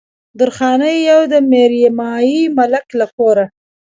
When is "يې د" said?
1.07-1.35